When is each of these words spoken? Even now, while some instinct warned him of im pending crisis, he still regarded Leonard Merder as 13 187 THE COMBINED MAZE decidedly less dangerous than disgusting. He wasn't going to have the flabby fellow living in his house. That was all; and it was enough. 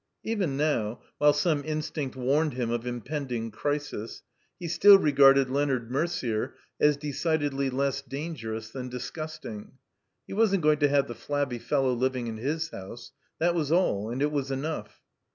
Even 0.23 0.57
now, 0.57 0.99
while 1.19 1.31
some 1.31 1.61
instinct 1.63 2.15
warned 2.15 2.53
him 2.55 2.71
of 2.71 2.87
im 2.87 3.01
pending 3.01 3.51
crisis, 3.51 4.23
he 4.59 4.67
still 4.67 4.97
regarded 4.97 5.47
Leonard 5.51 5.91
Merder 5.91 6.53
as 6.79 6.95
13 6.95 6.97
187 6.97 6.97
THE 6.97 6.97
COMBINED 6.97 6.97
MAZE 6.97 6.97
decidedly 6.97 7.69
less 7.69 8.01
dangerous 8.01 8.69
than 8.71 8.89
disgusting. 8.89 9.71
He 10.25 10.33
wasn't 10.33 10.63
going 10.63 10.79
to 10.79 10.89
have 10.89 11.07
the 11.07 11.13
flabby 11.13 11.59
fellow 11.59 11.93
living 11.93 12.25
in 12.25 12.37
his 12.37 12.69
house. 12.71 13.11
That 13.37 13.53
was 13.53 13.71
all; 13.71 14.09
and 14.09 14.23
it 14.23 14.31
was 14.31 14.49
enough. 14.49 15.03